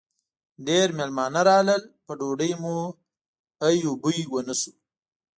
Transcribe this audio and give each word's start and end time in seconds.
ډېر 0.67 0.87
مېلمانه 0.97 1.41
راغلل؛ 1.49 1.83
په 2.05 2.11
ډوډۍ 2.19 2.51
مو 2.61 2.77
ای 3.65 3.77
و 3.89 3.93
بوی 4.01 4.21
و 4.27 4.33
نه 4.47 4.55
شو. 4.59 4.71